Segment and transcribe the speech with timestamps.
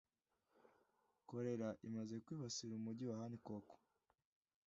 [1.27, 3.67] Kolera imaze kwibasira Umujyi wa Hancock,